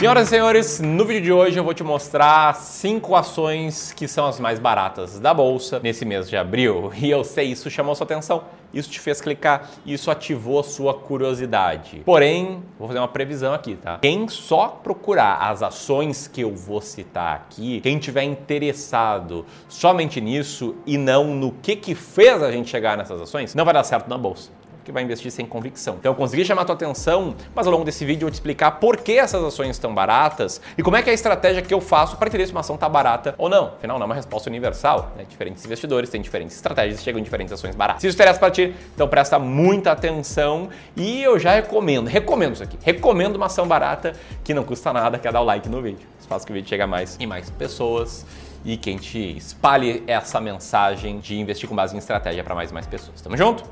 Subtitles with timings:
[0.00, 4.24] Senhoras e senhores, no vídeo de hoje eu vou te mostrar cinco ações que são
[4.24, 6.90] as mais baratas da bolsa nesse mês de abril.
[6.96, 12.00] E eu sei, isso chamou sua atenção, isso te fez clicar, isso ativou sua curiosidade.
[12.02, 13.98] Porém, vou fazer uma previsão aqui, tá?
[13.98, 20.76] Quem só procurar as ações que eu vou citar aqui, quem tiver interessado somente nisso
[20.86, 24.08] e não no que que fez a gente chegar nessas ações, não vai dar certo
[24.08, 25.96] na bolsa que vai investir sem convicção.
[25.98, 28.34] Então eu consegui chamar a tua atenção, mas ao longo desse vídeo eu vou te
[28.34, 31.72] explicar por que essas ações estão baratas e como é que é a estratégia que
[31.72, 33.74] eu faço para entender se uma ação está barata ou não.
[33.76, 35.12] Afinal, não é uma resposta universal.
[35.16, 35.24] Né?
[35.28, 38.02] Diferentes investidores têm diferentes estratégias e chegam em diferentes ações baratas.
[38.02, 42.62] Se isso interessa para ti, então presta muita atenção e eu já recomendo, recomendo isso
[42.62, 45.80] aqui, recomendo uma ação barata que não custa nada, que é dar o like no
[45.80, 46.06] vídeo.
[46.18, 48.24] Isso faz que o vídeo chegue a mais e mais pessoas
[48.64, 52.70] e que a gente espalhe essa mensagem de investir com base em estratégia para mais
[52.70, 53.20] e mais pessoas.
[53.20, 53.64] Tamo junto?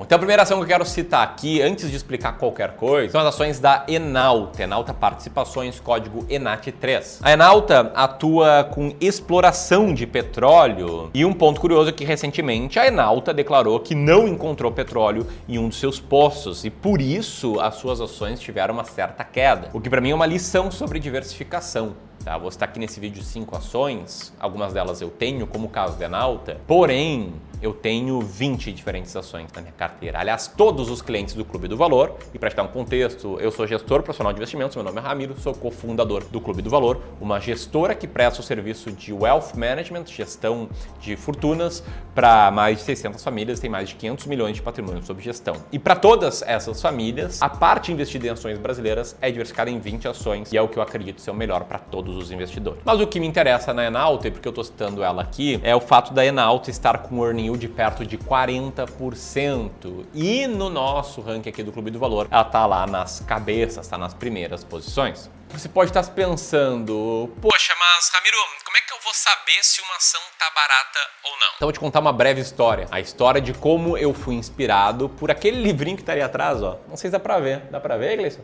[0.00, 3.20] Então a primeira ação que eu quero citar aqui, antes de explicar qualquer coisa, são
[3.20, 7.18] as ações da Enalta, Enalta Participações, código ENAT3.
[7.22, 12.86] A Enalta atua com exploração de petróleo e um ponto curioso é que recentemente a
[12.86, 17.74] Enalta declarou que não encontrou petróleo em um dos seus poços e por isso as
[17.76, 21.94] suas ações tiveram uma certa queda, o que para mim é uma lição sobre diversificação.
[22.24, 22.38] Tá?
[22.38, 26.04] Vou citar aqui nesse vídeo cinco ações, algumas delas eu tenho, como o caso da
[26.04, 27.32] Enalta, porém
[27.62, 30.18] eu tenho 20 diferentes ações na minha carteira.
[30.18, 33.52] Aliás, todos os clientes do Clube do Valor, e para te dar um contexto, eu
[33.52, 37.00] sou gestor profissional de investimentos, meu nome é Ramiro, sou cofundador do Clube do Valor,
[37.20, 40.68] uma gestora que presta o serviço de wealth management, gestão
[41.00, 45.22] de fortunas, para mais de 600 famílias, tem mais de 500 milhões de patrimônio sob
[45.22, 45.54] gestão.
[45.70, 50.08] E para todas essas famílias, a parte investida em ações brasileiras é diversificada em 20
[50.08, 52.80] ações e é o que eu acredito ser o melhor para todos os investidores.
[52.84, 55.76] Mas o que me interessa na Enalta, e porque eu estou citando ela aqui, é
[55.76, 60.06] o fato da Enalta estar com earning de perto de 40%.
[60.14, 63.98] E no nosso ranking aqui do Clube do Valor, ela tá lá nas cabeças, tá
[63.98, 65.30] nas primeiras posições.
[65.50, 69.96] Você pode estar pensando, poxa, mas Ramiro, como é que eu vou saber se uma
[69.96, 71.48] ação tá barata ou não?
[71.56, 72.88] Então vou te contar uma breve história.
[72.90, 76.78] A história de como eu fui inspirado por aquele livrinho que tá ali atrás, ó.
[76.88, 77.60] Não sei se dá pra ver.
[77.70, 78.40] Dá pra ver, Gleison?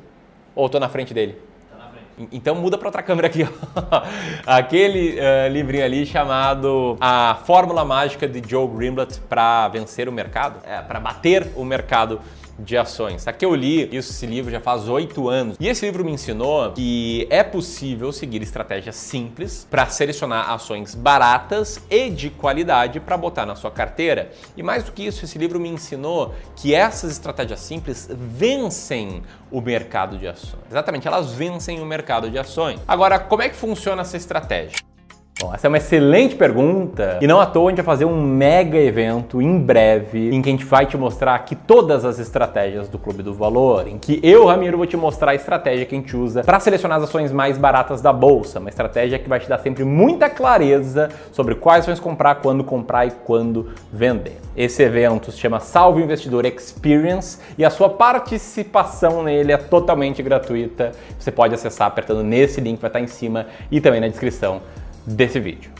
[0.55, 1.41] Ou tô na frente dele?
[2.33, 3.47] Então muda para outra câmera aqui.
[4.47, 10.61] Aquele uh, livrinho ali chamado A Fórmula Mágica de Joe Greenblatt para vencer o mercado,
[10.65, 12.21] é, para bater o mercado
[12.59, 13.27] de ações.
[13.27, 15.57] Aqui eu li isso, esse livro já faz oito anos.
[15.61, 21.81] E esse livro me ensinou que é possível seguir estratégias simples para selecionar ações baratas
[21.91, 24.31] e de qualidade para botar na sua carteira.
[24.57, 29.61] E mais do que isso, esse livro me ensinou que essas estratégias simples vencem o
[29.61, 30.59] mercado de ações.
[30.71, 32.81] Exatamente, elas vencem o mercado de ações.
[32.87, 34.88] Agora, como é que funciona essa estratégia?
[35.41, 38.21] Bom, essa é uma excelente pergunta e não à toa a gente vai fazer um
[38.21, 42.89] mega evento em breve em que a gente vai te mostrar aqui todas as estratégias
[42.89, 45.99] do Clube do Valor, em que eu, Ramiro, vou te mostrar a estratégia que a
[45.99, 49.49] gente usa para selecionar as ações mais baratas da bolsa, uma estratégia que vai te
[49.49, 54.41] dar sempre muita clareza sobre quais ações comprar, quando comprar e quando vender.
[54.57, 60.91] Esse evento se chama Salve Investidor Experience e a sua participação nele é totalmente gratuita.
[61.17, 64.61] Você pode acessar apertando nesse link que vai estar em cima e também na descrição
[65.15, 65.71] desse vídeo.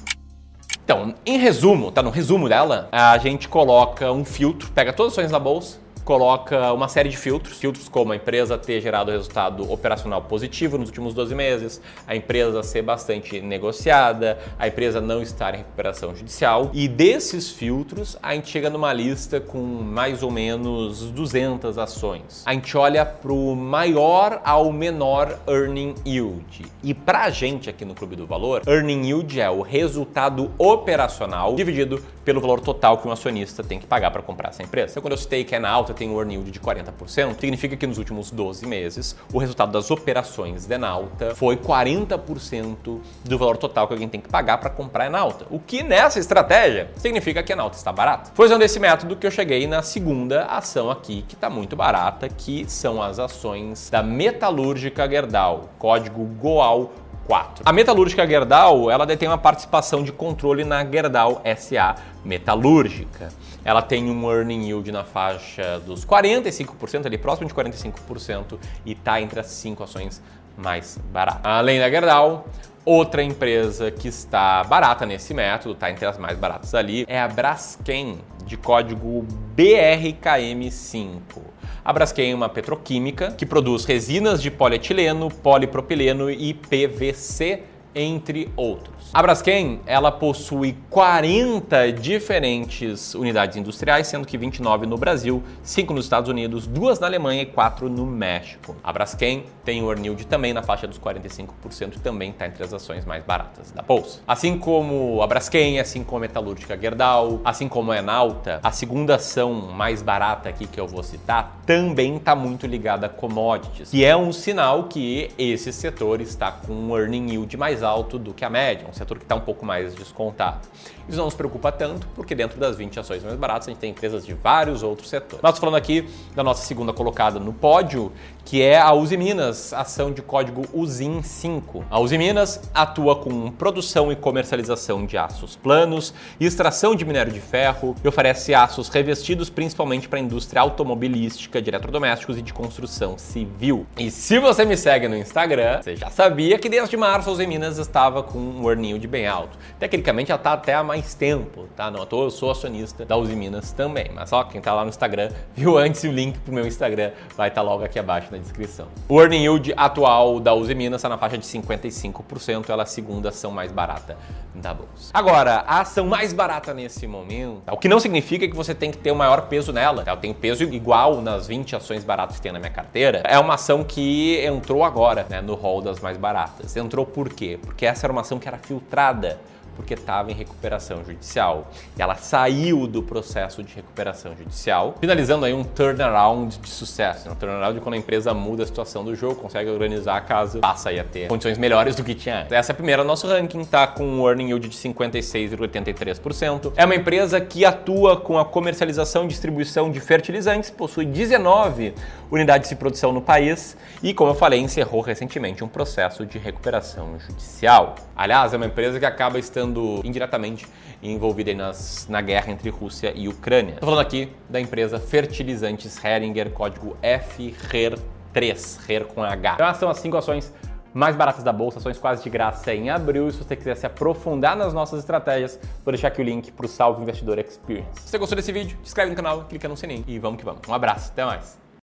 [0.85, 5.19] Então, em resumo, tá no resumo dela, a gente coloca um filtro, pega todas as
[5.19, 9.71] ações da bolsa, coloca uma série de filtros, filtros como a empresa ter gerado resultado
[9.71, 15.53] operacional positivo nos últimos 12 meses, a empresa ser bastante negociada, a empresa não estar
[15.53, 16.71] em recuperação judicial.
[16.73, 22.43] E desses filtros, a gente chega numa lista com mais ou menos 200 ações.
[22.47, 26.73] A gente olha para o maior ao menor earning yield.
[26.83, 31.55] E para a gente aqui no Clube do Valor, earning yield é o resultado operacional
[31.55, 34.93] dividido pelo valor total que um acionista tem que pagar para comprar essa empresa.
[34.93, 37.77] Então, quando eu citei que é na alta tem um earn yield de 40%, significa
[37.77, 43.57] que nos últimos 12 meses o resultado das operações de Enalta foi 40% do valor
[43.57, 45.47] total que alguém tem que pagar para comprar Enalta.
[45.51, 48.31] O que nessa estratégia significa que a Enalta está barata.
[48.33, 52.29] Foi usando esse método que eu cheguei na segunda ação aqui, que está muito barata,
[52.29, 56.93] que são as ações da Metalúrgica Gerdau, código GOAL
[57.29, 57.63] 4.
[57.67, 63.29] A metalúrgica Gerdau, ela detém uma participação de controle na Gerdau SA Metalúrgica.
[63.63, 69.21] Ela tem um earning yield na faixa dos 45%, ali próximo de 45%, e está
[69.21, 70.23] entre as cinco ações
[70.57, 71.43] mais baratas.
[71.45, 72.47] Além da Gerdau,
[72.83, 77.29] outra empresa que está barata nesse método, está entre as mais baratas ali, é a
[77.29, 81.48] Braskem, de código BRKM5.
[81.89, 87.63] A Braskem é uma petroquímica que produz resinas de polietileno, polipropileno e PVC
[87.95, 89.11] entre outros.
[89.13, 96.05] A Braskem, ela possui 40 diferentes unidades industriais, sendo que 29 no Brasil, 5 nos
[96.05, 98.77] Estados Unidos, 2 na Alemanha e 4 no México.
[98.83, 102.73] A Braskem tem o earn também na faixa dos 45% e também está entre as
[102.73, 104.21] ações mais baratas da bolsa.
[104.27, 109.17] Assim como a Braskem, assim como a Metalúrgica Gerdau, assim como a Enalta, a segunda
[109.17, 114.05] ação mais barata aqui que eu vou citar também está muito ligada a commodities, que
[114.05, 118.45] é um sinal que esse setor está com um earning yield mais alto do que
[118.45, 120.67] a média, um setor que está um pouco mais descontado.
[121.09, 123.91] Isso não nos preocupa tanto, porque dentro das 20 ações mais baratas a gente tem
[123.91, 125.43] empresas de vários outros setores.
[125.43, 128.13] Nós falando aqui da nossa segunda colocada no pódio,
[128.45, 131.85] que é a Uzi Minas, ação de código UZIN 5.
[131.91, 137.41] A Uzi Minas atua com produção e comercialização de aços planos, extração de minério de
[137.41, 143.19] ferro e oferece aços revestidos principalmente para a indústria automobilística, de eletrodomésticos e de construção
[143.19, 143.87] civil.
[143.99, 147.47] E se você me segue no Instagram, você já sabia que desde março a Uzi
[147.47, 149.59] Minas estava com um earning de bem alto.
[149.79, 151.91] Tecnicamente ela está até há mais tempo, tá?
[151.91, 155.31] Não, eu sou acionista da Uzi Minas também, mas só quem está lá no Instagram
[155.55, 158.87] viu antes o link pro meu Instagram vai estar tá logo aqui abaixo na descrição.
[159.09, 162.87] O earning yield atual da Uzi Minas está na faixa de 55%, ela é a
[162.87, 164.17] segunda ação mais barata
[164.55, 165.11] da bolsa.
[165.13, 168.99] Agora, a ação mais barata nesse momento, o que não significa que você tem que
[168.99, 170.03] ter o maior peso nela.
[170.05, 170.13] Tá?
[170.13, 173.23] Eu tenho peso igual nas 20 ações baratas que tem na minha carteira.
[173.25, 176.77] É uma ação que entrou agora né, no hall das mais baratas.
[176.77, 177.58] Entrou por quê?
[177.59, 179.41] Porque essa era uma ação que era filtrada
[179.79, 181.71] porque estava em recuperação judicial.
[181.97, 187.29] E ela saiu do processo de recuperação judicial, finalizando aí um turnaround de sucesso.
[187.29, 187.33] Né?
[187.33, 190.89] Um turnaround quando a empresa muda a situação do jogo, consegue organizar a casa, passa
[190.89, 192.51] aí a ter condições melhores do que tinha antes.
[192.51, 196.73] Essa é a primeira nosso ranking, tá com um earning yield de 56,83%.
[196.77, 201.95] É uma empresa que atua com a comercialização e distribuição de fertilizantes, possui 19
[202.31, 207.19] unidades de produção no país e, como eu falei, encerrou recentemente um processo de recuperação
[207.19, 207.95] judicial.
[208.17, 210.67] Aliás, é uma empresa que acaba estando estando indiretamente
[211.03, 213.75] envolvida nas, na guerra entre Rússia e Ucrânia.
[213.75, 219.55] Estou falando aqui da empresa Fertilizantes Heringer, código FHER3, HER com H.
[219.55, 220.53] Então, são as cinco ações
[220.93, 223.29] mais baratas da bolsa, ações quase de graça em abril.
[223.29, 226.67] E se você quiser se aprofundar nas nossas estratégias, vou deixar aqui o link para
[226.67, 228.01] o Salve Investidor Experience.
[228.01, 230.45] Se você gostou desse vídeo, se inscreve no canal, clica no sininho e vamos que
[230.45, 230.63] vamos.
[230.67, 231.68] Um abraço, até mais.